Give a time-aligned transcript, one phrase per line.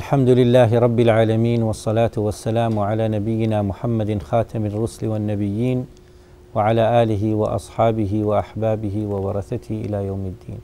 [0.00, 5.86] الحمد لله رب العالمين والصلاة والسلام على نبينا محمد خاتم الرسل والنبيين
[6.54, 10.60] وعلى آله وأصحابه وأحبابه وورثته إلى يوم الدين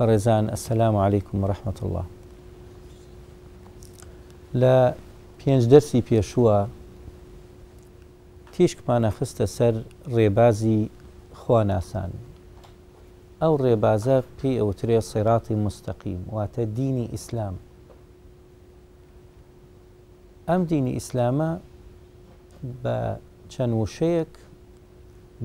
[0.00, 2.04] برزان السلام عليكم ورحمة الله
[4.56, 4.96] لە
[5.68, 6.64] درسي بيشوا
[8.56, 10.80] تيشك ما نخست سر ريبازي
[11.34, 12.31] خواناسان
[13.44, 17.56] ئەو ڕێبازە پێی ئەوترێ سێراتی مستەقیم واتە دینی ئیسلام
[20.48, 21.50] ئەم دینی ئیسلامە
[22.82, 22.96] بە
[23.52, 24.32] چەند وشەیەک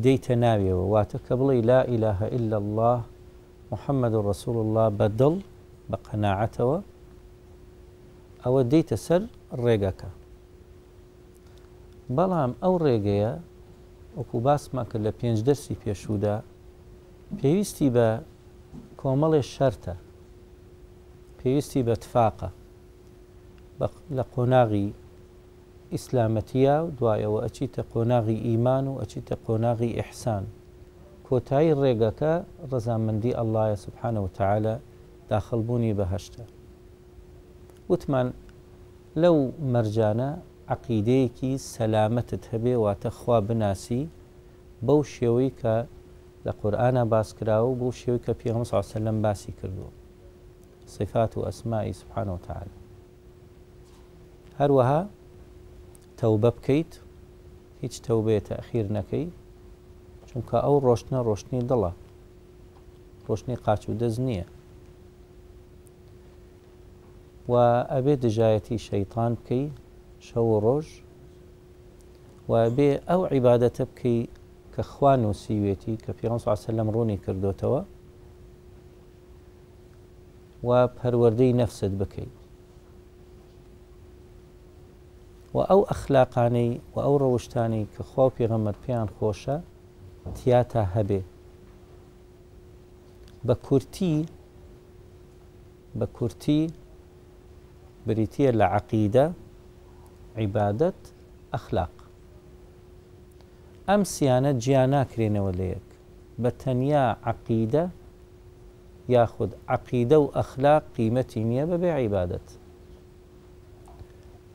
[0.03, 2.95] دەیتە ناویەوە واتە کە بڵی لا اله إلا الله
[3.71, 5.33] محەممەد و ڕسول الله بە دڵ
[5.89, 6.79] بە قەناعەتەوە
[8.43, 9.21] ئەوە دەیتە سەر
[9.63, 10.09] ڕێگەکە
[12.15, 13.33] بەڵام ئەو ڕێگەیە
[14.17, 15.39] وەکو باسمان لە پێنج
[15.83, 16.35] پێشودا
[17.39, 18.09] پێویستی بە
[19.01, 19.95] کۆمەڵێ شەرتە
[21.39, 22.49] پێویستی بە تفاقە
[24.17, 24.87] لە قۆناغی
[25.93, 30.43] ئیسلامەتیە و دوایەوە ئەچیتە قۆناغی ئیمان و ئەچیتە قۆناغی ئیحسان
[31.27, 32.33] کۆتایی ڕێگەکە
[32.71, 34.75] ڕزامەندی ئەلهە سبحانە و تعاالە
[35.31, 36.43] داخلبوونی بەهشتە
[37.91, 38.27] وتمان
[39.21, 39.37] لەو
[39.73, 40.29] مەرجانە
[40.73, 44.01] عقیدەیەکی سەلامەتت هەبێ واتە خوا بناسی
[44.85, 45.75] بەو شێوەی کە
[46.47, 49.91] لە قورآە باسکراوە بۆ شێوی کە پێغم ساسە لەم باسی کردووە
[50.95, 52.69] سفات و ئەسمایی سبحان و تعال
[54.59, 55.01] هەروەها
[56.19, 56.91] تەوبە بکەیت
[57.81, 59.25] هیچ تەوبێت تەخیر نەکەی
[60.29, 61.91] چونکە ئەو ڕۆشتنە ڕۆشتنی دڵە
[63.27, 64.45] ڕۆشتنی قاچ و دەست نییە
[67.51, 67.53] و
[67.93, 69.65] ئەبێ دژایەتی شەیتان بکەی
[70.27, 70.87] شەو و ڕۆژ
[72.49, 74.21] و بێ ئەو عیباەتە بکەی
[74.77, 77.81] کە خوان و سیوێتی کە پیان سوعسە لەم ڕوونی کردوتەوە
[80.67, 82.37] و پەروەردەی نەفست بکەیت
[85.55, 89.57] و ئەو ئەخلاقانەی و ئەو ڕەوشتانی کە خوا پێغەمەر پێیان خۆشە
[90.37, 91.21] تیاتە هەبێ
[93.47, 94.15] بە کورتی
[95.99, 96.61] بە کورتی
[98.07, 99.25] بریتە لە عقیدە
[100.39, 101.01] عیبادەت
[101.53, 101.96] ئەخلاق
[103.91, 105.87] ئەم سیانە گیان ناکرێنەوە لە یەک
[106.41, 107.85] بە تەنیا عقیدە
[109.15, 112.47] یاخود عقیدە و ئەخلاق قیمەتی نییە بەبێ عیبادت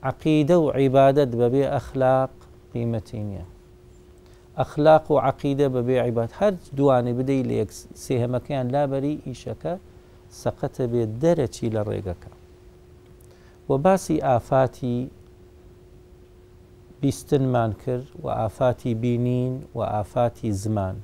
[0.09, 2.33] عقیدە و عیبادت بەبێ ئەخلاق
[2.73, 3.45] قیمەتی نییە
[4.59, 7.55] ئەخلاق و عقیدە بەبێ عیبات هەر دوانێ بدەی لە
[8.03, 9.73] سێهەمەکەیان لابەری ئیشەکە
[10.41, 12.31] سەقەتە بێت دەرەچی لە ڕێگەکە
[13.69, 14.97] و باسی ئافاتی
[17.03, 20.03] بیستنمان کرد و ئافاتی بینین و
[20.43, 20.95] زمان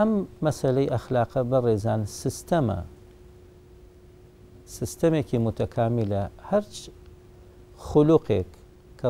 [0.00, 0.10] ئەم
[0.44, 1.58] مەسلەی ئەخلاقە بە
[2.20, 2.80] سيستما
[4.78, 6.74] سستەمە متكاملة متەکامی لە هەرچ
[7.88, 8.50] خولوقێک
[9.00, 9.08] کە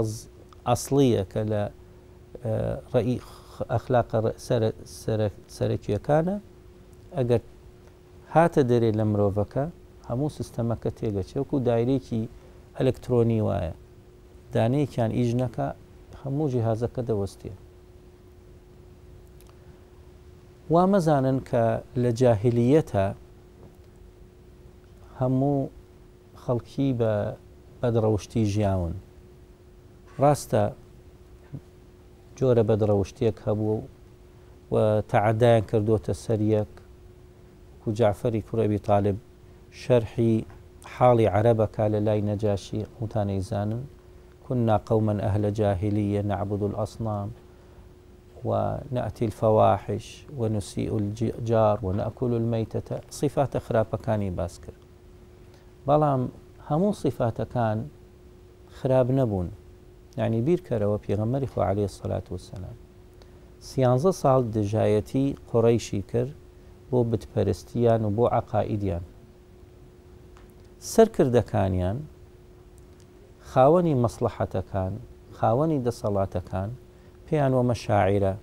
[0.69, 1.63] ئەسلیە کە لە
[2.95, 3.17] ڕئی
[3.73, 4.19] ئەخلاقە
[5.57, 6.37] سەرەکیەکانە
[7.17, 7.43] ئەگەر
[8.35, 9.65] هاتە دەرێ لە مرۆڤەکە
[10.09, 11.55] هەموو سیستەمەکە تێگەچێک و
[14.55, 15.69] دانەیەکیان ئیش نەکە
[16.23, 17.53] هەموو جیهازەکە دەوەستێ
[20.73, 21.65] وا مەزانن کە
[22.03, 23.07] لە جاهلیەتە
[25.19, 25.59] هەموو
[26.43, 27.13] خەڵکی بە
[27.81, 28.95] بەدڕەوشتی ژیاون
[30.23, 30.63] ڕاستە
[32.39, 33.77] جۆرە بەدڕەوشتێک هەبوو
[34.73, 34.75] و
[35.13, 36.73] تەعادایان کردوتە سەریەک
[37.87, 39.17] و جعفەری کوڕەبی تاالب
[39.81, 40.35] شەرحی
[40.95, 43.83] حاڵی عەرەبەکە لە لای نەجاشی قوتانەی زانن
[44.49, 47.31] كنا قوما أهل جاهلية نعبد الأصنام
[48.45, 53.57] ونأتي الفواحش ونسيء الجار ونأكل الميتة صفات
[53.97, 54.73] كان باسكر
[55.89, 56.29] بلام
[56.71, 57.89] همو صفات كان
[58.81, 59.51] خراب نبون
[60.17, 61.17] يعني بیرکەرەوە وفي
[61.55, 62.75] خۆ عليه الصلاة والسلام
[63.71, 66.03] سیانزە صال دجايتي قڕیشی
[66.93, 69.03] بو بۆ بتپەرستیان و عقائديان عقائیدیان
[70.95, 71.97] سەرکردەکانیان
[73.53, 74.93] خاوەنی مەسلحەتەکان
[75.39, 76.71] خاوەنی دەسەڵاتەکان
[77.27, 78.35] پێیان وەمە شاعیرە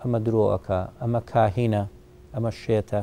[0.00, 1.84] ئەمە درۆەکە ئەمە کاهینە
[2.34, 3.00] ئەمە شێتە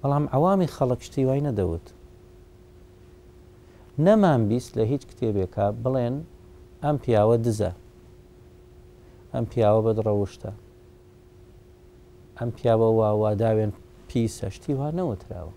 [0.00, 1.86] بەڵام ئەوامی خەڵک شتی وای نەدەوت
[4.04, 6.16] نەمان بیست لە هیچ کتێبێکە بڵێن
[6.84, 7.72] ئەم پیاوە دزە
[9.34, 10.52] ئەم پیاوە بەدڕەوشتە
[12.38, 13.72] ئەم پیاوە واواداوێن
[14.08, 15.54] پیسەشتی وا نەوەراوە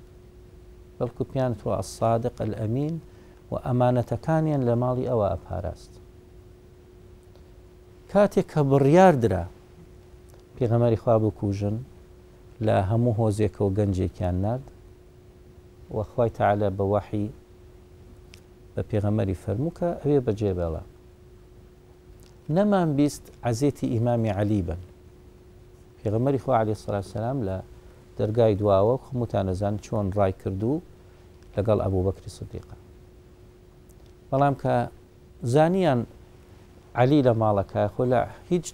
[0.98, 2.96] بەڵکو پیان تۆ ئەسادق ئەمین
[3.52, 5.92] و ئەمانەتەکانیان لە ماڵی ئەوە ئەپاراست
[8.12, 9.44] کاتێک کە بڕیار درا
[10.58, 11.76] پێغەمەری خوا بکوژن
[12.68, 14.66] لە هەموو هۆزێکە و گەنجێکیان نرد
[15.98, 17.28] وەخوای تعالە بە وحی
[18.74, 20.84] بە پێغەمەری فەرموکە ئەوێ بەجێبێڵە
[22.56, 24.82] نەمان بیست عزێتی ئیمامی علی بن
[26.00, 26.74] پێغەمەری خوا علی
[27.14, 27.58] سلام لە
[28.20, 30.74] دەرگای دواوە خموتانەزان چۆن ڕای کردو
[31.56, 32.76] لەگەڵ ئەبوو بەکری سدیقە
[34.32, 34.74] بەڵام کە
[35.54, 36.00] زانیان
[37.02, 38.20] علی لە ماڵەکە خۆ لە
[38.50, 38.66] هیچ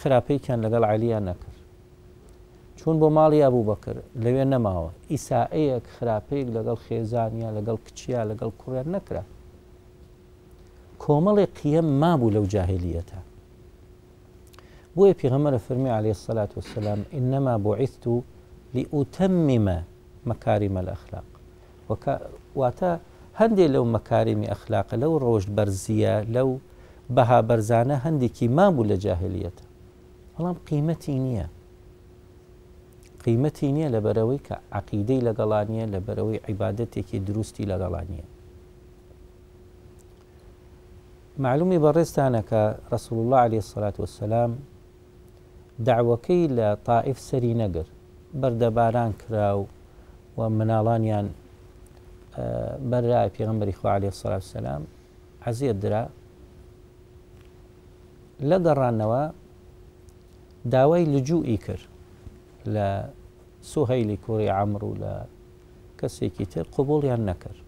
[0.00, 1.56] خراپەیکیان لەگەڵ علیان نەکرد
[2.76, 8.86] چون بۆ ماڵی ئەبوو بکر لەوێ نەماوە ئیسائەیەک خراپەیەک لەگەڵ خێزانیا لەگەڵ کچیا لەگەڵ کوێر
[8.96, 9.22] نەکرا
[11.02, 13.20] کۆمەڵی قیەم مابوو لەو جاهلیەتە
[14.96, 18.04] بۆیە پیغەمەرە فەرمی عليه الصلاة والسلام إنما بعثت
[18.74, 19.66] لأتمم
[20.28, 21.24] مكارم الأخلاق
[22.60, 22.90] واتە
[23.40, 26.48] هەندێک لەو مەکارمی ئەخلاقە لەو ڕۆژ بەرزیە لەو
[27.14, 29.64] بەها بەرزانە هەندێکی مابوو لە جاهلیەتە
[30.34, 31.46] بەڵام قیمەتی نییە
[33.24, 38.24] قیمەتی نییە لە بەرەوەی کە عقیدەی لەگەڵانیە لە بەرەوەی عیباەتێکی دروستی لەگەڵانیە
[41.44, 42.62] معلومی بەڕێستانە کە
[42.92, 44.50] ڕسول الله عليه سلاات وسلام
[45.88, 47.86] دعوەکەی لە تاائف سەری نەگر
[48.40, 49.66] بەردەباران کرا و
[50.38, 51.26] و مناڵانیان
[52.90, 54.82] بەرای پێغمبەری خوعاالی سلام
[55.46, 56.04] حەزیت درا
[58.50, 59.22] لە گەڕانەوە
[60.74, 61.84] داوای لجووئی کرد
[62.74, 62.86] لە
[63.72, 65.14] سوهەیلی کوڕی عمر و لە
[66.00, 67.58] کەسێکی تر قوبڵیان نەکرد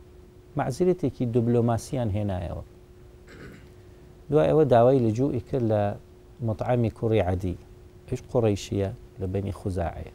[0.58, 2.64] معزیرەتێکی دوبلۆماسیان هێنایەوە
[4.30, 5.80] دوای ئەوە داوای لجووئی کرد لە
[6.48, 7.56] مطعامی کوڕی عادی
[8.10, 8.90] هیچ قڕیشیە
[9.20, 10.14] لە بەنی خوزاعەیە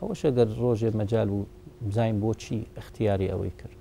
[0.00, 1.40] ئەوەشە گەر ڕۆژێ مەجال و
[1.88, 3.76] بزانین بۆچی اختیاری ئەوەی کرد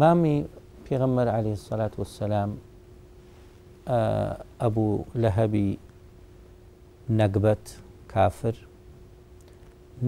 [0.00, 0.38] مامی
[0.90, 2.50] پێغەمەر علی سەلات وسلام
[4.62, 5.68] ئەبوو لە هەبی
[7.20, 7.66] نەگبەت
[8.12, 8.56] کافر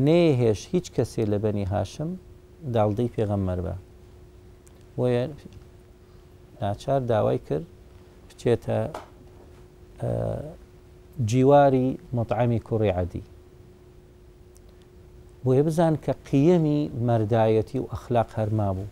[0.05, 2.11] نێهێش هیچ کەسێ لە بەنی هاشم
[2.75, 3.75] داڵدەی پێغەمەر بە
[5.01, 5.09] وە
[6.63, 7.67] ناچار داوای کرد
[8.29, 8.79] بچێتە
[11.31, 13.23] جیواری مطعامی کوڕی عادی
[15.44, 18.87] بۆیە بزان کە قیەمی مەردایەتی و ئەخلاق هەرما بوو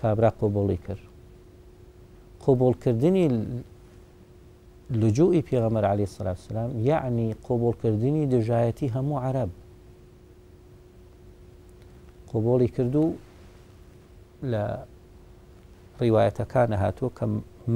[0.00, 1.04] کابرا قۆبڵی کرد
[2.44, 3.26] قۆبڵکردنی
[5.00, 9.50] لجوئی پێغەمەر علی سلاسلام یعنی قۆبڵکردنی دژایەتی هەموو عرب
[12.30, 13.04] قۆبۆڵی کردو
[14.50, 14.64] لە
[16.00, 17.24] ڕیواەتەکانە هاتووە کە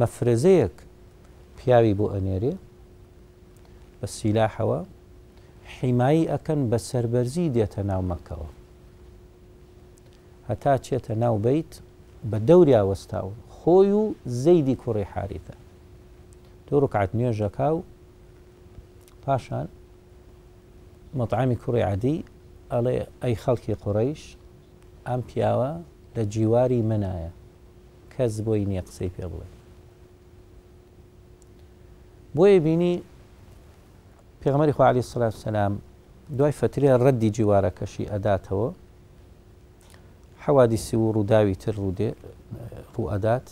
[0.00, 0.74] مەفرزەیەک
[1.58, 2.54] پیاوی بۆ ئەنێری
[4.00, 4.80] بە سیلاحەوە
[5.80, 8.48] حیمایی ئەکەن بە سربەرزی دێتە ناو مەکەوە
[10.50, 11.72] هەتا چێتە ناو بیت
[12.30, 14.04] بە دەوریاوەستاون خۆی و
[14.44, 15.54] زەیدی کوڕی حاریتە
[16.66, 17.82] دوو ڕکعات نوێژەکە و
[19.24, 19.68] پاشان
[21.18, 22.18] مەطعامی کوڕی عادی
[22.72, 24.22] ئەڵێ ئەی خەڵکی قوڕیش
[25.08, 25.70] ئەم پیاوە
[26.16, 27.32] لە جیواری منایە
[28.14, 29.48] کەس بۆی نییە قسەی پێ بڵێ
[32.36, 32.94] بۆیە بینی
[34.44, 35.72] پێغمەری خوالی سلاف سلام
[36.38, 38.68] دوای فترە ڕەدی جیوارەکەشی ئەداتەوە
[40.44, 42.10] حەوادی و ڕووداوی تر ڕوودێ
[42.94, 43.46] ڕوو ئەدات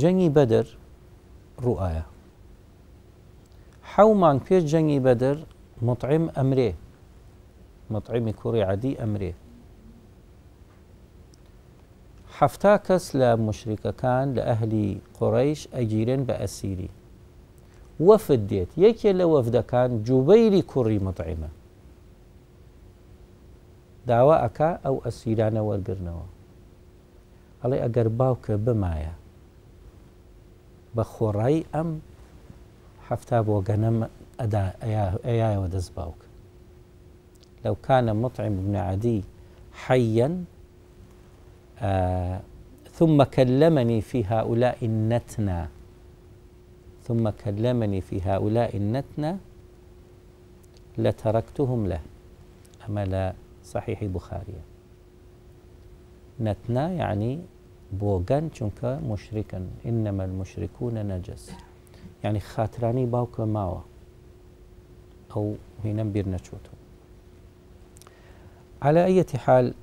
[0.00, 0.66] جەنگی بەدەر
[1.64, 2.04] ڕوئایە
[3.92, 5.36] حەومان پێش جەنگی بەدەر
[5.88, 6.70] مطعم ئەمرێ
[7.94, 9.32] مطعمی کوڕی عادی ئەمرێ
[12.38, 16.90] حەفتا کەس لە مشرکەکان لە ئەهلی قڕیش ئەگیرن بە ئەسیری
[18.08, 21.48] وفد ديت يكي لە كان جوبەیری كري مطعمة
[24.06, 26.26] داوا ئەک ئەو ئەسیرانە وەرگرنەوە
[27.62, 29.12] هەڵێ ئەگەر باوکە بمايا
[30.96, 31.04] بە
[31.80, 31.88] أم
[33.08, 34.08] حفتاب حفتا
[34.40, 36.26] أدا أيا أيا دەست باوکە
[37.64, 39.22] لەو کانە مطعم عدي
[39.72, 40.44] حيا
[41.80, 42.40] آه
[42.94, 45.58] ثم كلمني في هؤلاء النتنا
[47.08, 49.38] ثم كلمني في هؤلاء النتنة
[50.98, 52.00] لتركتهم له
[52.88, 53.32] أمل
[53.64, 54.54] صحيح بخاري
[56.40, 57.38] نتنا يعني
[57.92, 61.50] بوغن چونك مشركا إنما المشركون نجس
[62.24, 63.80] يعني خاتراني باوك ماوا
[65.36, 65.54] أو
[65.84, 66.70] هنا بيرنا چوتو
[68.82, 69.74] على أي حال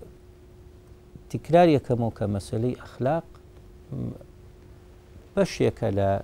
[1.30, 3.24] تكرار يكموك مسلي أخلاق
[5.38, 6.24] بشيك لا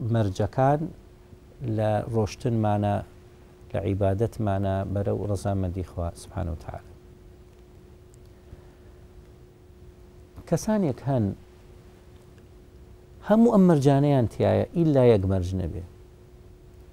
[0.00, 0.80] مرجكان
[1.76, 2.94] لە ڕۆشتنمانە
[3.72, 6.84] لە عیباەتمانە بەرە و ڕزامەندی خوا سبحان و تعال
[10.48, 11.24] کەسانێک هەن
[13.28, 15.82] هەموو ئەم مەرجانەیان تایە ئیلا یەک مەرج نەبێ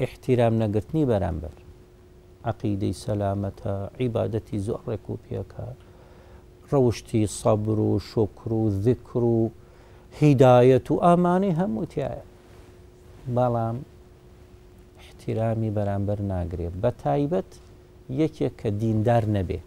[0.05, 1.55] احتیرام نەگرتنی بەرامبەر
[2.50, 5.67] عقیدەی سەلامەتە عیباەتی زۆڕێک و پێکە
[6.72, 9.39] ڕەوشی سەبر و شکر و ذکر و
[10.20, 10.96] هیدایەت و
[11.60, 12.13] هەموو تایە
[13.29, 13.75] بەڵام
[14.99, 17.51] احتیرامی بەرامبەر ناگرێت بە تایبەت
[18.21, 19.59] یەکێک کە دیندار نەبێ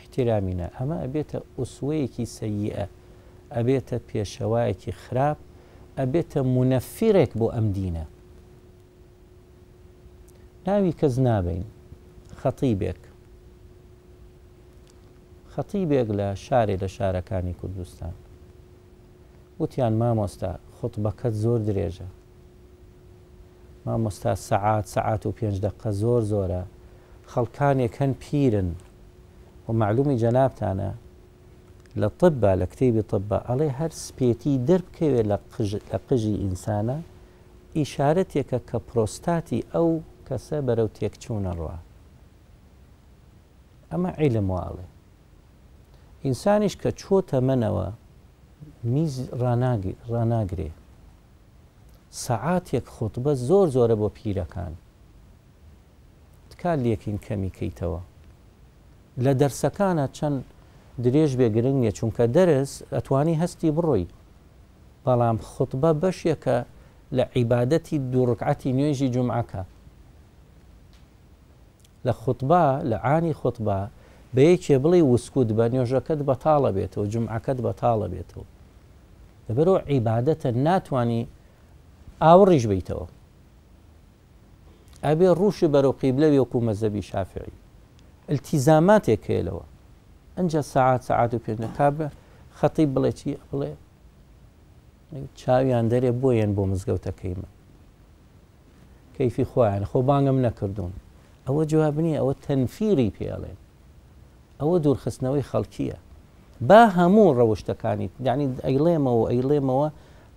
[0.00, 2.86] احتیرامینە ئەمە ئەبێتە ئوسوەیەکی سەیئە
[3.54, 5.38] ئەبێتە پێشەوایەکی خراپ
[5.98, 8.04] ئەبێتە منەفیرێک بۆ ئەم دینە
[10.66, 11.64] ناوی کەس نابین
[12.40, 13.00] خەتیبێک
[15.54, 18.14] خەتیبێک لە شارێ لە شارەکانی کوردستان
[19.60, 20.52] وتیان مامۆستا
[20.84, 22.08] خوتبەکەت زۆر درێژە
[23.84, 26.62] مامۆستا سەعات سەعات و پێنج دقە زۆر زۆرە
[27.32, 28.70] خەڵکانێکەن پیرن
[29.66, 30.90] و معلومی جەنابتانە
[32.00, 35.26] لە طببە لە کتێبی طببە ئەڵێ هەر سپێتی دەربکەوێت
[35.90, 36.98] لە قژی ئینسانە
[37.78, 39.88] ئیشارەتێکە کە پرۆستاتی ئەو
[40.26, 41.76] کەسە بەرەو تێکچوونە ڕوە
[43.90, 44.86] ئەمە عیلم واڵێ
[46.24, 47.88] ئینسانیش کە چۆتە منەوە
[48.92, 49.14] میز
[50.18, 50.70] ڕناگرێ
[52.26, 54.72] سەعاتێک خوتبە زۆر زۆرە بۆ پیرەکان
[56.50, 58.00] تکا لێکین کەمی کەیتەوە
[59.24, 60.38] لە دەرسەکانە چەند
[61.04, 64.06] درێژ بێگرنگ نیە چونکە دەرس ئەتوانی هەستی بڕۆی
[65.04, 66.58] بەڵام خوتبە بەشێکە
[67.16, 69.62] لە عیبادەتی دوڕکعەتی نوێژی جمعەکە
[72.06, 73.80] لە خوتبا لە ئانی خوتبا
[74.36, 78.44] بەیەکێ بڵی وسکوت بە نوێژەکەت بەتاڵە بێتەوە جمعەکەت بەتاڵە بێتەوە
[79.48, 81.22] دەبەرەوە عیباەتە ناتانی
[82.24, 83.06] ئاوڕیش بیتەوە
[85.04, 87.52] ئەبێ ڕوشی بەرەو قیبلەوی وەکو مەزەبی شافعی
[88.32, 89.64] التیزاماتێک کێلەوە
[90.36, 92.06] ئەجا سعات سعات و پێنە تا بە
[92.58, 93.72] خەتی بڵێ چی بڵێ
[95.40, 97.50] چاویان دەرێ بۆیان بۆ مزگەوتەکەی من
[99.16, 100.94] کەیفی خۆیان خۆ بانگم نەکردوون
[101.46, 103.58] ئەوە جواب نییە ئەوە تەنفیری پێڵێن
[104.60, 105.96] ئەوە دوورخستنەوەی خەڵکیە
[106.68, 109.88] با هەموو ڕەوشتەکانی یعنی ئەیڵێمەوە ئەیڵێمەوە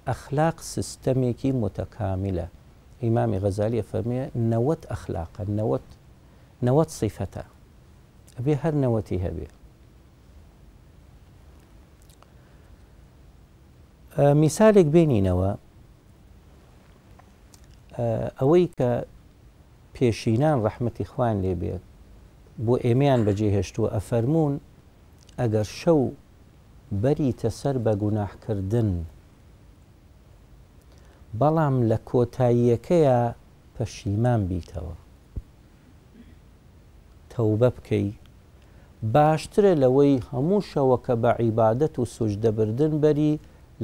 [0.08, 2.48] ئەخلاق سیستەمێکی متكامله
[3.04, 5.88] ئیمامی غەزالی فەرمیە نەوەت ئەخلاقە نەوەت
[6.68, 7.44] نوت سیفەتە
[8.38, 9.48] ئەبێ هەر نەوەتی هەبێ
[14.42, 15.52] میسالێک بینینەوە
[18.40, 18.92] ئەوەی کە
[19.94, 21.84] پێشینان ڕەحمەتی خوان لێ بێت
[22.66, 24.54] بۆ ئێمەیان بەجێهێشتووە ئەفەرمونون
[25.42, 26.00] ئەگەر شەو
[27.04, 28.90] بەریتە سەر بە گوناحکردن
[31.40, 33.18] بەڵام لە کۆتاییەکەیە
[33.76, 34.96] پەشیمان بیتەوە
[37.32, 38.08] تەوبە بکەی
[39.16, 43.34] باشترە لەوەی هەموو شەوە کە بە عیبادەت و سوشدەبردن بەری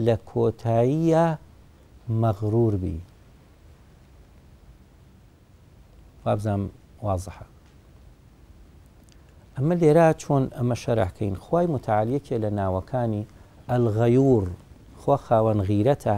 [0.06, 1.26] لە کۆتاییە
[2.22, 2.98] مەغرور بی
[6.26, 6.64] وابزانام
[7.08, 7.46] واضحە
[9.58, 10.08] ئەمە لێرا
[10.62, 13.24] أما شرح شەراکەین خی متعالیەکێ لە ناوەکانی
[13.70, 14.46] ئەلغەیور
[15.00, 16.16] خوا خاوەن غیرەتە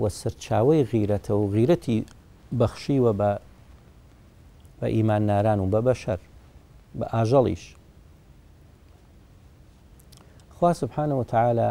[0.00, 1.98] و سەرچاوی غیرەتە و غیرەتی
[2.58, 3.30] بەخشیوە بە
[4.78, 6.20] بە ئیمان ناران و بە بەشەر
[6.98, 7.62] بە ئاژەڵیش
[10.56, 11.68] خوا سبحانه وتعالى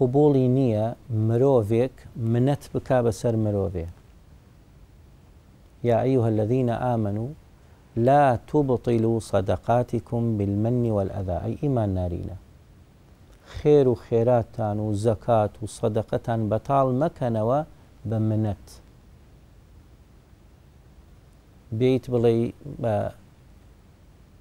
[0.00, 0.86] قبولي نية
[1.28, 1.92] مروفيك
[2.32, 3.88] منت بک بەسەر مروفيك
[5.88, 7.28] يا أيها الذين آمنوا
[8.04, 12.36] لا تبطلوا صدقاتكم بالمن والأذى أي إيمان نارينا
[13.58, 13.94] خير و
[14.88, 16.86] وزكاة وصدقة بطال
[17.50, 17.62] و
[18.04, 18.66] بمنت
[21.72, 22.52] بيت بلي
[22.84, 23.12] آه،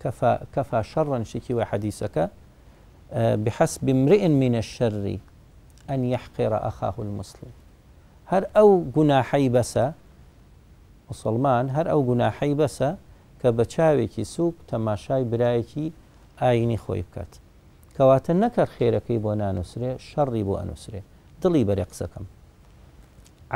[0.00, 2.30] كفى, كفى شرا شكي وحديثك
[3.16, 5.18] بحسب امرئ من الشر
[5.90, 7.52] ئەن یحقێرە ئەخاه المسلم
[8.30, 9.86] هەر ئەو گوناحەی بەسە
[11.10, 12.90] مسلمان هەر ئەو گوناحەی بەسە
[13.40, 15.86] کە بە چاوێکی سووک تەماشای برایەکی
[16.40, 17.32] ئاینی خۆی بکات
[17.96, 21.00] کەواتە نەکرد خێرەکەی بۆ نانووسێ شەڕی بۆ ئەنووسێ
[21.42, 22.26] دڵی بەرە قسەکەم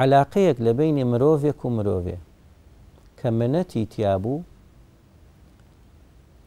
[0.02, 2.16] علاقەیەک لە بینی مرۆڤێک و مرۆڤێ
[3.18, 4.36] کە منەتی تیابوو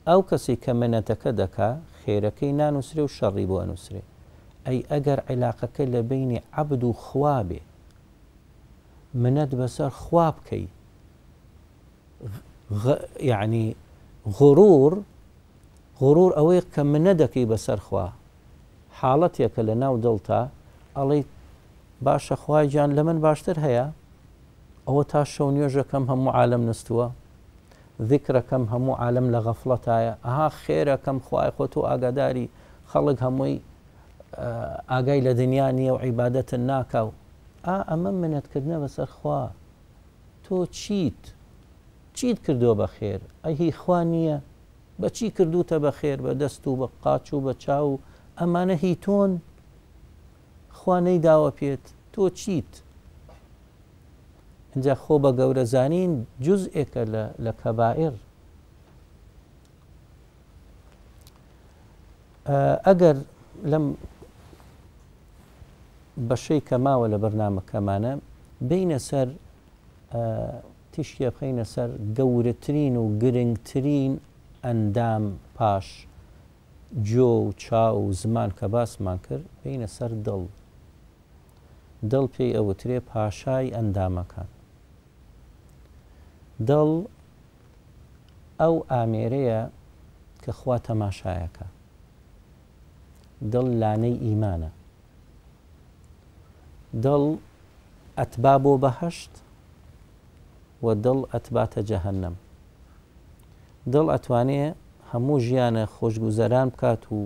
[0.08, 1.72] ئەو کەسی کە منەتەکە دەکا
[2.02, 4.02] خێرەکەی نانووسێ و شەڕی بۆ ئەنووسێ
[4.68, 6.94] أي أجر علاقة كلا بين عبد و
[9.14, 10.68] مند بسر خواب كي
[13.18, 13.76] يعني
[14.28, 15.02] غرور
[16.02, 18.08] غرور أويق كم مندكي بسر خوا
[18.94, 20.48] حالتي لە ناو دڵتا
[20.98, 21.24] ئەڵێ
[22.02, 23.92] باشا خواي جان لمن باشتر هيا
[24.88, 27.12] أو تاشون يوجا كم هم عالم نستوى
[28.02, 32.46] ذكرى كم هم عالم لغفلتايا أها خير كم خواي خوتو و
[32.88, 33.62] خلق هموي
[34.90, 37.10] ئاگای لە دنیا نییە و عیباەتن ناکاو
[37.68, 39.42] ئا ئەمە منەتکردنە بەسەر خوا
[40.46, 41.22] تۆ چیت
[42.18, 44.38] چیت کردو بە خێر ئەهی خوا نییە
[45.02, 47.92] بەچی کردوتە بە خێر بە دەست و بە قاچ و بە چاو
[48.40, 49.32] ئەمانە هی تۆن
[50.80, 52.72] خوانەی داوە پێت تۆ چیت
[54.74, 56.14] اینجا خۆ بە گەورە زانین
[56.46, 57.04] جزئێکە
[57.46, 58.16] لە کەبائر
[62.88, 63.18] ئەگەر
[63.72, 63.86] لەم
[66.30, 68.14] بەشەی کە ماوە لە بەرنمەکەمانە
[68.70, 69.28] بینە سەر
[70.92, 74.14] تیشتە بخینە سەر گەورەترین و گرنگترین
[74.66, 75.24] ئەندام
[75.58, 76.08] پاش
[77.10, 80.42] جۆ و چا و زمان کە باسمان کرد بینە سەر دڵ
[82.12, 84.48] دڵ پێی ئەوترێ پاشای ئەندامەکان
[86.70, 86.90] دڵ
[88.62, 89.62] ئەو ئامێرەیە
[90.44, 91.66] کە خوا تەماشایەکە
[93.52, 94.70] دڵ لانەی ئیمانە
[97.02, 97.24] دڵ
[98.22, 99.34] ئەتبا بۆ بەهشت
[100.86, 102.34] و دڵ ئەتباتە جەهنم
[103.94, 104.64] دڵ ئەتوانێ
[105.12, 107.18] هەموو ژیانە خۆشگوزەران بکات و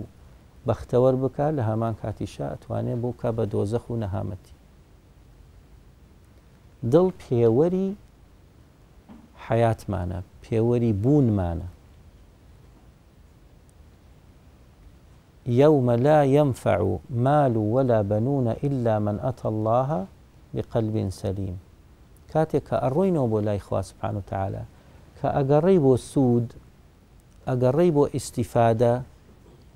[0.68, 4.54] بەختەوەر بکات لە هەمان کاتیشا ئەتوانێ بۆ کا بە دۆزەخ و نەهامەتی
[6.92, 7.88] دڵ پێوەری
[9.46, 11.68] حیاتمانە پێوەری بوونمانە
[15.48, 20.06] يوم لا ينفع مال ولا بنون إلا من أتى الله
[20.54, 21.56] بقلب سليم
[22.32, 22.68] كاتك
[23.16, 24.62] نوب بولاي إخوة سبحانه وتعالى
[25.22, 26.52] كأقريب سود
[27.48, 29.02] أقريب استفادة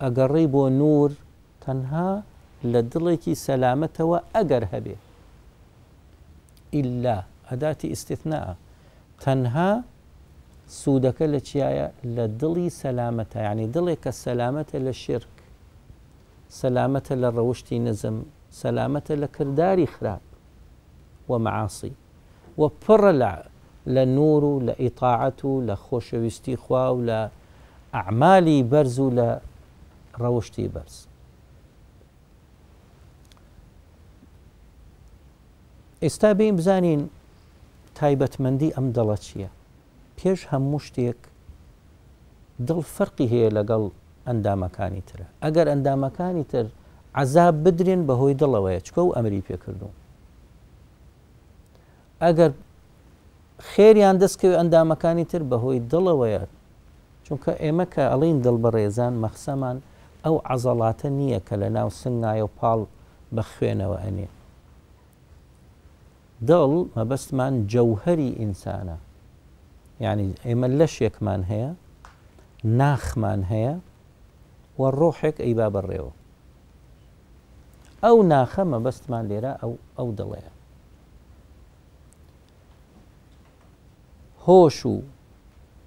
[0.01, 1.13] أقريب نور
[1.67, 2.23] تنها
[2.65, 4.97] لدلكي سلامة وأقرها به
[6.75, 8.57] إلا أداة استثناء
[9.21, 9.85] تنها
[10.69, 15.32] سودك لتشيايا لدلي سلامة يعني دلك السلامة للشرك
[16.61, 20.21] سلامەتە لروشتي نزم سلامەتە لكرداري خراب
[21.29, 21.93] ومعاصي و معاسی
[22.59, 25.75] و پڕە نور و لە ئیطاعەت و لە
[26.57, 27.31] خوا و لە
[27.95, 29.41] ئەعمالی برز و لە
[30.21, 31.07] ڕەوشی بەرز
[36.03, 37.11] ئێستا بین بزانین
[37.97, 39.51] تایبەتمەندی ئەم دڵە چییە
[40.19, 41.19] پێش هەموو شتێک
[44.29, 46.67] ئەندامەکانی ترە ئەگەر ئەندامەکانی تر
[47.23, 49.95] عذاب بدرێن بە هۆی دڵەوەیە چکە و ئەمری پێکردوون
[52.25, 52.51] ئەگەر
[53.71, 56.43] خێریان دەستکەوێت ئەندامەکانی تر بە هۆی دڵەوەیە
[57.27, 59.77] چونکە ئێمە کە ئەڵین دڵ بە ڕێزان مەخسەمان
[60.25, 62.81] ئەو عزەڵاتە نییە کە لە ناو سنگایە و پاڵ
[63.37, 64.29] بە خوێنەوە ئەنێ
[66.49, 68.97] دڵ مەبەستمان جەوهری ئینسانە
[70.05, 71.71] یعنی ئێمە لەشێکمان هەیە
[72.81, 73.75] ناخمان هەیە
[74.81, 76.13] وەڕۆحێک ئەیبا بەڕێوە
[78.05, 80.53] ئەو ناخەمە بەستمان لێرە ئەو ئەو دەڵەیە
[84.47, 84.97] هۆش و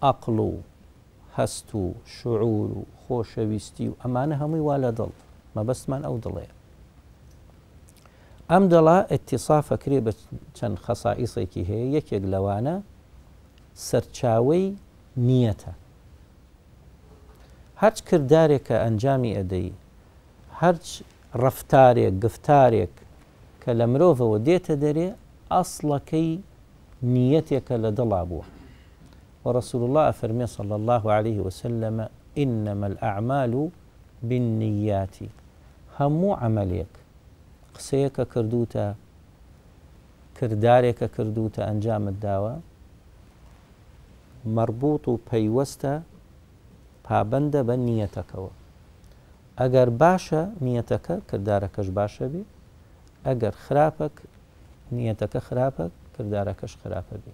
[0.03, 0.51] ئەقل و
[1.37, 2.41] هەست و شعور
[2.77, 5.11] و خۆشەویستی و ئەمانە هەمووی وا لە دڵ
[5.55, 6.47] مەبەستمان ئەو دڵێ
[8.51, 10.11] ئەم دڵا ئەتیسافەکرێ بە
[10.57, 12.75] چەند خەسائیسێکی هەیە یەکێک لەوانە
[13.87, 14.63] سەرچاوی
[15.27, 15.71] نیەتە
[17.81, 19.67] هەرچ کردارێکە ئەنجامی ئەدەی
[20.61, 20.87] هەرچ
[21.43, 22.93] ڕفتارێک گفتارێک
[23.61, 25.09] کە لە مرۆڤەوە دێتە دەرێ
[25.53, 26.29] ئەسڵەکەی
[27.13, 28.45] نیەتێکە لە دڵا بووە
[29.45, 31.97] ورسول الله أفرمي صلى الله عليه وسلم
[32.43, 33.53] إنما الأعمال
[34.27, 35.15] بالنيات
[35.97, 36.91] همو عملك
[37.75, 38.85] قسيك كردوتا
[40.37, 42.53] كردارك كردوتا أنجام الدعوة
[44.57, 45.93] مربوط بيوستا
[47.07, 48.51] پابندە بە نیەتەکەەوە
[49.59, 52.43] ئەگەر باشە نیەتەکە کردارەکەش باشە بێ
[53.27, 54.15] ئەگەر خراپک
[54.95, 57.33] نیەتەکە خراپە کردارەکەش خراپە بێ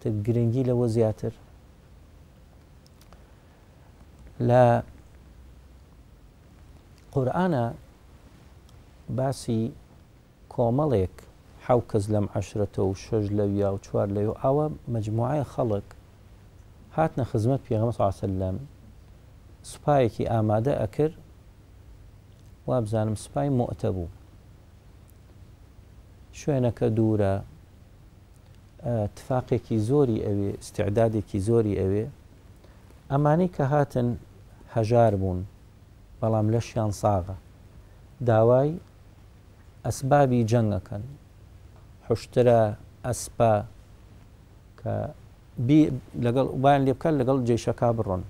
[0.00, 1.34] تە گرنگی لەوە زیاتر
[4.48, 4.62] لە
[7.14, 7.66] قورآە
[9.18, 9.62] باسی
[10.52, 11.16] کۆمەڵێک
[11.66, 15.86] حو کەس لەم عشرەتە و شەژ لەویا و چوار لەوێ ئەوە مجموعای خەڵک
[16.98, 18.56] هاتنە خزمەت پێغەمە ساسل لەم
[19.72, 21.14] سوپایەکی ئامادە ئەکرد
[22.68, 24.08] وا بزانم سوپای مۆتە بوو
[26.38, 27.34] شوێنەکە دوورە
[29.18, 32.04] تفاقێکی زۆری ئەوێ استعدادێکی زۆری ئەوێ
[33.10, 34.08] ئەمانی کە هاتن
[34.74, 35.38] هەژار بوون
[36.20, 37.36] بەڵام لەشیان ساغە
[38.30, 38.70] داوای
[39.84, 41.04] ئەسبابی جەنگەکەن
[42.06, 42.60] حشترە
[43.06, 43.54] ئەسپا
[44.80, 44.94] کە
[45.58, 45.90] بي
[46.20, 48.22] لقل وبان لي بكال لقل جيش كابرون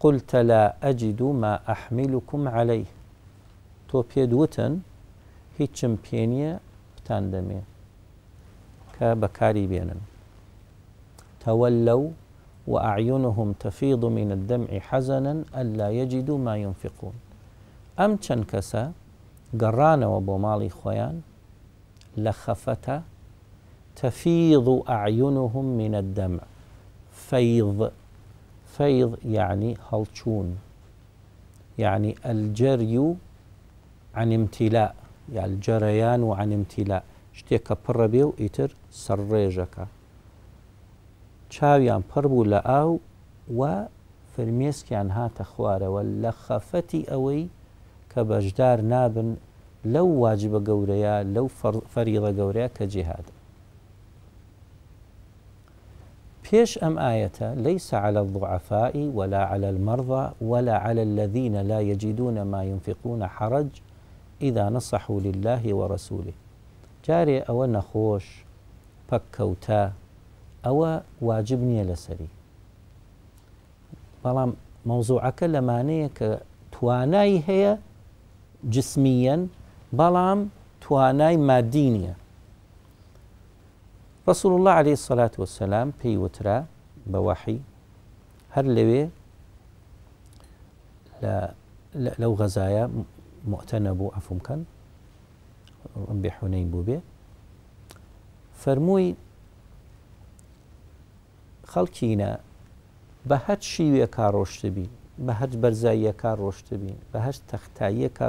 [0.00, 2.84] قلت لا أجد ما أحملكم عليه
[3.88, 4.34] تو بيد
[5.58, 6.52] هیچم هي نییە
[7.00, 7.62] بتان دەمێ
[8.96, 9.28] کە
[11.40, 12.08] تولوا
[12.66, 17.14] وأعينهم تفيض من الدمع حزنا ألا يجدوا ما ينفقون
[17.98, 18.92] أم تشنكسا
[19.60, 21.20] قرانا وبومالي خويان
[22.16, 23.02] لخفتا
[23.96, 26.40] تفيض أعينهم من الدمع
[27.12, 27.90] فيض
[28.76, 30.58] فيض يعني هلشون
[31.78, 33.14] يعني الجري
[34.14, 34.94] عن امتلاء
[35.32, 39.86] يعني الجريان عن امتلاء شتيكا بربيو إتر سريجكا
[41.50, 42.98] شاويان بربو لأو
[43.54, 47.48] وفرميسكي عن لە ئاو و أوي
[48.16, 49.36] هاتە نابن
[49.84, 51.46] لو واجب گەورەیە لو
[51.94, 53.24] فريضة گەورەیە كجهاد
[56.52, 62.64] بيش أم آية ليس على الضعفاء ولا على المرضى ولا على الذين لا يجدون ما
[62.64, 63.68] ينفقون حرج
[64.42, 66.32] إذا نصحوا لله ورسوله
[67.06, 68.44] جاري أو نخوش
[69.12, 69.92] بكوتا
[70.66, 72.28] أو واجبني لسري
[74.24, 74.52] بلام
[74.86, 76.28] موضوعك لەمانەیە کە
[76.72, 77.72] توانایی هەیە
[78.74, 79.36] جسميا
[79.98, 80.38] بەڵام
[80.84, 81.88] تواناي مادی
[84.28, 86.58] رسول الله عليه الصلاة والسلام في وترا
[87.12, 87.20] بە
[88.54, 89.02] هر لوي
[91.22, 91.24] لەوێ
[92.22, 92.84] لەو غەزایە
[93.52, 94.60] مؤتەنە بوو ئەفومکەن
[96.22, 96.98] بێ حونەین بوو بێ
[98.62, 99.08] فەرمووی
[101.72, 102.30] خەڵکینە
[103.28, 104.90] بە هەر شیوێ کا ڕۆشتە بین
[105.26, 108.26] بە هەر بەرزاییە کا ڕۆشتە بین بە هەر تەختاییە کا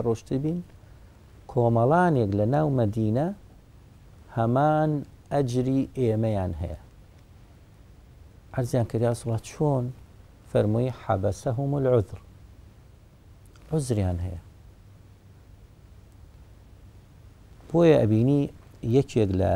[5.34, 6.80] ئەجری ئێمەیان هەیە
[8.58, 9.86] هەرزیان کریا سڵات چۆن
[10.52, 12.20] فەرمووی حەبەسە هەم و العذر
[13.74, 14.40] عزریان هەیە
[17.70, 18.42] بۆیە ئەبینی
[18.98, 19.54] یەکێک لە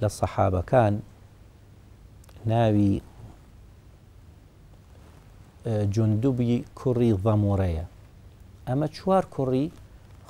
[0.00, 0.94] لە سەحابەکان
[2.50, 2.92] ناوی
[5.94, 7.86] جندوبی کوڕی ڤەمورەیە
[8.68, 9.66] ئەمە چوار کوڕی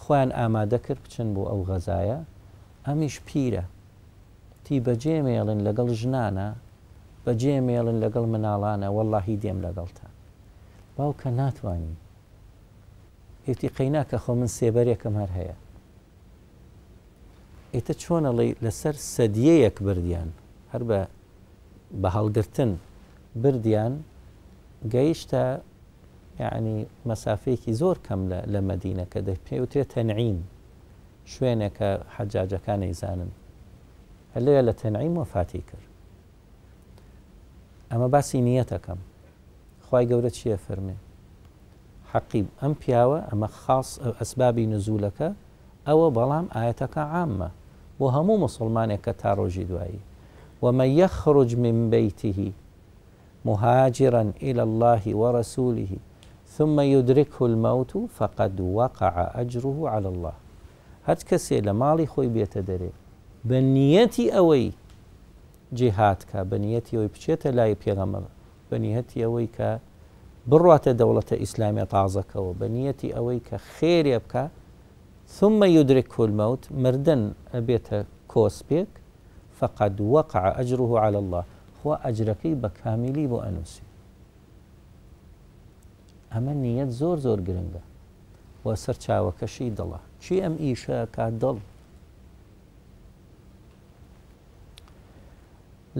[0.02, 2.20] خۆیان ئامادە کرد بچن بۆ ئەو غەزایە
[2.88, 3.62] ئەمیش پیرە
[4.64, 6.48] تی بەجێ مێڵن لەگەڵ ژنانە
[7.24, 10.12] بەجێ مێڵن لەگەڵ مناڵانە وەلهی دێم لەگەڵتان
[10.96, 11.96] باوکە ناتوانین
[13.46, 15.56] هێتی قەینا کە خۆ من سێبەرێکم هەر هەیە
[17.74, 20.30] ئێتە چۆنەڵی لەسەر سەدیەیەک بردیان
[20.72, 20.98] هەر بە
[22.02, 22.70] بە هەڵگرتن
[23.42, 23.94] بردیان
[24.94, 25.44] گەیشتە
[26.42, 26.76] یعنی
[27.08, 28.20] مەسافەیەکی زۆر کەم
[28.52, 30.40] لە مدینە کە دەپێوتێت تەنعین
[31.32, 33.30] شوێنێکە حەجاجەکان نەیزانن
[34.34, 35.88] هەلەیە لە تەنعیم وەفاتی کرد
[37.90, 39.00] ئەمە باسی نیەتەکەم
[39.86, 40.96] خی گەورە چییە فەرمێ
[42.12, 43.88] حەقیب ئەم پیاوە ئەمە خاص
[44.18, 45.28] ئەسبابی نزولەکە
[45.88, 47.48] ئەوە بەڵام ئاەتەکە عامة
[48.02, 50.00] وهمو هەموو مسلمانێک کە تا ڕۆژی دوایی
[50.62, 52.38] ومە یەخرج من بيته
[53.48, 55.90] مهاجرا إلى الله ورسوله
[56.56, 60.34] ثم يدركه الموت فقد وقع أجره على الله
[61.08, 62.90] هات كسي لمالي خوي بيتا داري
[63.44, 64.72] بنيتي اوي
[65.72, 68.22] جهات كا بنيتي اوي بشيتا لاي بيغمر
[68.72, 69.80] بنيتي اوي كا
[70.46, 74.50] بروات دولة اسلامية تعزك و بنيتي اوي كا خير يبكا
[75.28, 78.04] ثم يدرك الموت مردن ابيتا
[78.70, 78.88] بيك
[79.58, 81.44] فقد وقع اجره على الله
[81.86, 83.82] هو اجرك بكاملي بو انوسي
[86.36, 87.80] اما نيت زور زور جرنجا
[88.64, 91.56] وسر تشاوكا شيد الله چی ئەم ئیشە کار دڵ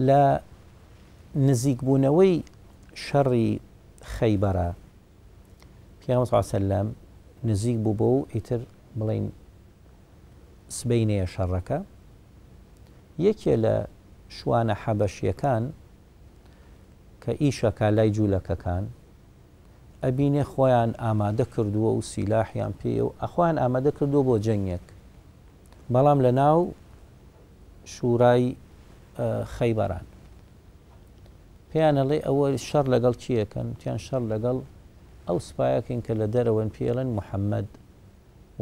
[0.07, 0.39] لە
[1.47, 2.35] نزیکبوونەوەی
[3.05, 3.49] شەڕی
[4.13, 4.69] خەیبەرە
[5.99, 6.87] پیاسەلام
[7.49, 8.61] نزیک بوو بۆ و ئیتر
[8.99, 9.25] بڵین
[10.77, 11.79] سبینەیە شەڕەکە
[13.27, 13.75] یەکێ لە
[14.35, 15.63] شوانە حەبەشیەکان
[17.23, 18.85] کە ئیشەکە لای جوولەکەکان
[20.05, 24.85] ئەبینێ خۆیان ئامادە کردووە و سیلاحیان پێ و ئەخوایان ئامادە کردووە بۆ جەنگێک
[25.93, 26.59] بەڵام لە ناو
[27.93, 28.45] شوورای
[29.55, 30.05] خەیبەران
[31.71, 34.57] پێیانەڵێ ئەوە شەر لەگەڵ چیەکەن تیان شەر لەگەڵ
[35.27, 37.69] ئەو سوپایەکەن کە لە دەرەوەن پێڵەن محەممەد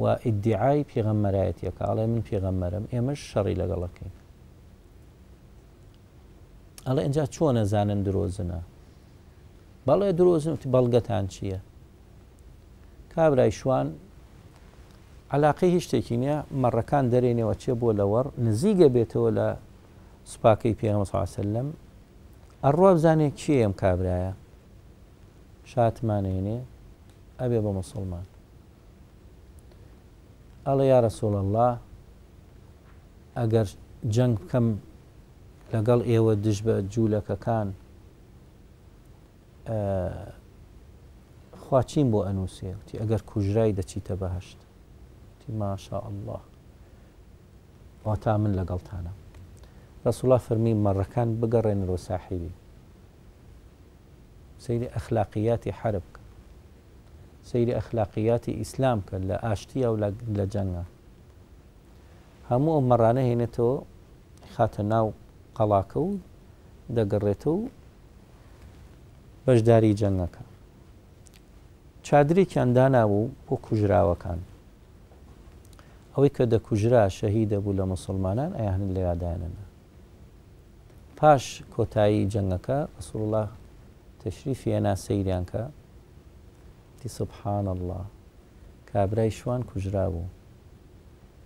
[0.02, 4.14] و ئیدعای پێغەممەرایەتیەکە ئاڵێ من پێغەممەرم ئێمەش شەڕی لەگەڵەکەین
[6.88, 8.60] ئەڵێ اینجا چۆن نەزانن درۆزنە
[9.88, 11.60] بەڵێ درۆزمت بەڵگەتان چییە
[13.16, 13.88] کابرای شوان
[15.36, 19.48] علاقی هیچ شتێکی نییە مەڕەکان دەرێنەوە چێ بۆ لەوەڕ نزیگە بێتەوە لە
[20.32, 21.68] سوپاکەی پێمەسەلم
[22.66, 24.32] ئەڕوا بزانێ کیە ئەم کابرایە
[25.72, 26.60] شاتمانێنێ
[27.40, 28.26] ئەبێ بە مسلمان
[30.68, 31.72] ئەڵە یارە سۆڵ الله
[33.40, 33.68] ئەگەر
[34.16, 34.68] جەنگ بکەم
[35.74, 37.68] لەگەڵ ئێوە دژ بە جوولەکەکان
[41.64, 44.60] خواچین بۆ ئەنووسێ وتی ئەگەر کوژرای دەچیتە بەهشت
[45.40, 46.42] تی ماشا الله
[48.06, 49.14] واتا من لەگەڵتانە
[50.06, 52.54] ڕسوڵا فەرمی مەڕەکان بگەڕێن ڕۆساحیبی
[54.64, 56.24] سەیری ئەخلاقیاتی حرب بکە
[57.50, 59.96] سەیری ئەخلاقیاتی ئیسلام کە لە ئاشتیە و
[60.40, 60.84] لە جەنگە
[62.50, 63.76] هەموو ئەو مەڕانە هێنێتەوە
[64.54, 65.08] خاتە ناو
[65.58, 66.12] قەڵاکە و
[66.96, 67.62] دەگەڕێتە و
[69.48, 70.44] بەشداری جەنگەکە
[72.08, 74.40] چادرێکیان دانابوو بۆ کوژراوەکان
[76.14, 79.66] ئەوەی کە دەکوژرا شەهی دەبوو لە مسلمانان ئەیان لە یادانەنە
[81.20, 83.44] پاش کۆتایی جەنگەکە ئەسوڵله
[84.22, 85.64] تەشریفیەنا سەیریان کە
[87.00, 88.02] تی سبحان الله
[88.92, 90.26] کابرای شوان کوژرا بوو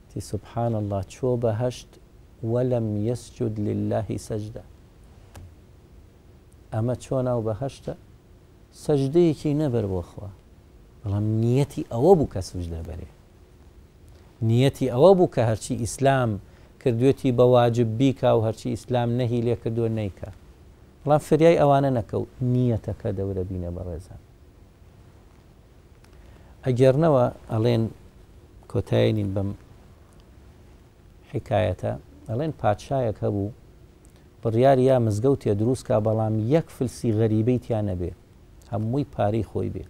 [0.09, 1.89] تی سبحان الله چۆ بەهشت
[2.51, 4.63] وەلم يسجد لله سەجدە
[6.73, 7.93] ئەمە چۆنا و بەهشتە
[8.83, 10.29] سەجدەیەکی نەبەر بۆخوا
[11.01, 13.09] بەڵام نیەتی ئەوە بوو کە سوج دەبەرێ
[14.49, 16.31] نیەتی ئەوە بوو کە هەرچی ئیسلام
[16.81, 20.29] کردوێتی بەواجب بیکا و هەرچی ئیسلام نەهی لێ کردو نیکە
[21.03, 24.21] بەڵام فریای ئەوانە نەکەوت نیەتەکە دەورە بینە بە ڕێزان
[26.65, 27.83] ئەگەرنەوە ئەڵێن
[28.71, 29.49] کۆتایینین بەم
[31.31, 31.91] حکایەتە
[32.29, 33.47] ئەڵێن پادشایەک هەبوو
[34.43, 38.11] بڕیاری یا مزگەوتێ دروستکە بەڵام یەک فلسی غەریبەی تیانە بێ
[38.73, 39.85] هەمووی پارەی خۆی بێ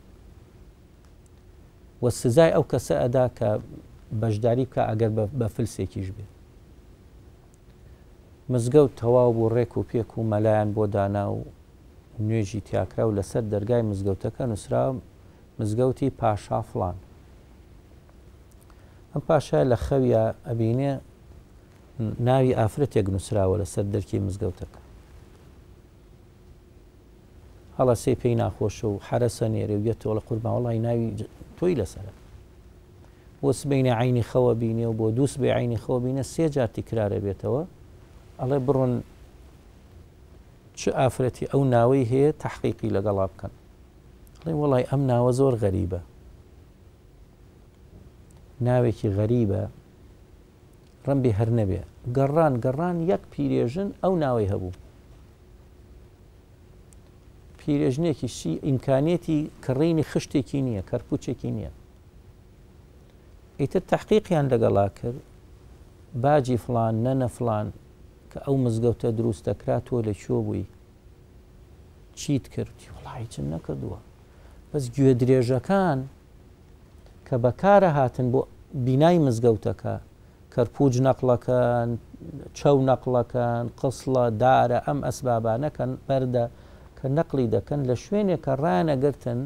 [2.04, 3.50] وە سزای ئەو کەسە ئەدا کە
[4.22, 6.26] بەشداری بکە ئەگەر بە فلسێکیش بێ
[8.52, 11.40] مزگەوت تەواو بۆ ڕێک و پێک و مەلایەن بۆ دانا و
[12.28, 14.84] نوێژی تیاکرا و لەسەر دەرگای مزگەوتەکە نووسرا
[15.60, 16.98] مزگەوتی پاشا فلان
[19.12, 20.92] ئەم پاشای لە خەویە ئەبینێ
[22.26, 24.80] ناوی ئافرەتێک نووسراوە لەسەر دەرکی مزگەوتەکە
[27.78, 31.08] هەڵا سێ پێی ناخۆشە و حرەسە نێرەویێتەوە لە قوربان وڵی ناوی
[31.58, 32.14] تۆی لەسرە
[33.42, 37.20] بۆ سبینە عینی خەوە بینێ و بۆ دووس بێ عینی خەوە بینە سێ جار تیکرارە
[37.26, 37.64] بێتەوە
[38.40, 38.94] ئەڵێ بڕۆن
[40.80, 43.52] چ ئافرەتی ئەو ناوەی هەیە تحقیقی لەگەڵا بکەن
[44.40, 46.02] ئەڵێ وڵی ئەم ناوە زۆر غەریبە
[48.68, 49.64] ناوێکی غەریبە
[51.08, 51.82] ڕەمبی هەر نەبێ
[52.18, 54.72] گەڕان گەڕان یەک پیرێژن ئەو ناوەی هەبوو
[57.60, 61.72] پیرێژنێکی شی ئیمکانێتی کڕینی خشتێکی نییە کەرپوچێکی نییە
[63.60, 65.20] ئیتر تحقیقیان لەگەڵا کرد
[66.24, 67.68] باجی فلان نەنەفلان
[68.32, 70.66] کە ئەو مزگەوتە دروست دەکرات تۆ لە چۆ بووی
[72.20, 74.00] چیت کردی وڵایچم نەکردووە
[74.72, 76.00] بەس گوێ درێژەکان
[77.28, 78.40] کە بەکارە هاتن بۆ
[78.86, 79.96] بینای مزگەوتەکە
[80.56, 81.90] کەرپوج نەقلەکەن
[82.60, 86.46] چەو نەقلەکەن قسڵە دارە ئەم ئەسبابانەکەن بەردە
[86.98, 89.40] کە نەقلی دەکەن لە شوێنێکە ڕانەگرتن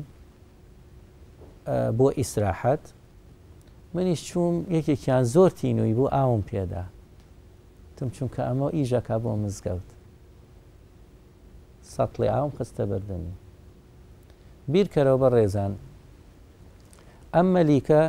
[1.98, 2.84] بۆ ئیسراحەت
[3.96, 6.84] منیش چوم یەکێکیان زۆر تینووی بوو ئاوم پێدا
[7.96, 9.88] تم چونکە ئەمە ئیژەکە بۆ مزگەوت
[11.94, 13.36] سەڵی ئاوم خستە بردننی
[14.74, 15.74] بیرکەرەوە بە ڕێزان
[17.34, 18.02] ئەم مەلیکە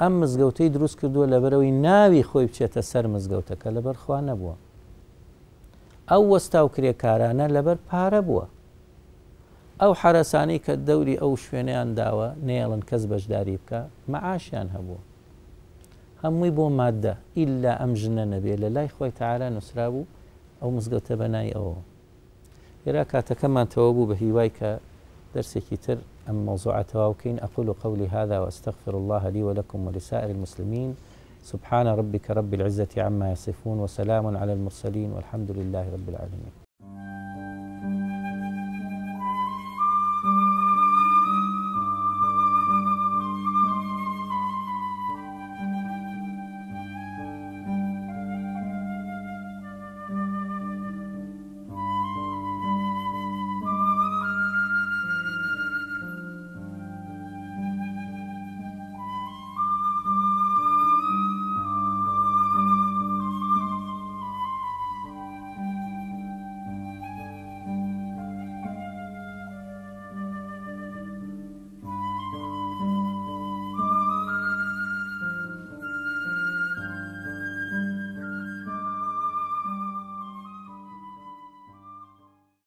[0.00, 4.56] ئەم مزگەوتەی دروست کردووە لەبەرەوەی ناوی خۆی بچێتە سەر مزگەوتەکە لەبەر خوا نەبووە
[6.10, 8.46] ئەو وەستا و کرێکارانە لەبەر پارە بووە
[9.80, 13.80] ئەو حرەسانی کە دەوری ئەو شوێنیان داوە نێڵن کەس بەشداری بکە
[14.12, 15.00] مەعاشیان هەبوو
[16.22, 20.08] هەمووی بۆ مادە ئللا ئەم ژنە نەبێ لە لای خۆی تەعاە نووسرا بوو
[20.60, 21.76] ئەو مزگەوتە بەنای ئەوە
[22.84, 24.68] هێرا کاتەکەمان تەوە بوو بە هیوای کە
[25.34, 30.94] درسك تر أم موضوع تواوكين أقول قولي هذا وأستغفر الله لي ولكم ولسائر المسلمين
[31.42, 36.59] سبحان ربك رب العزة عما يصفون وسلام على المرسلين والحمد لله رب العالمين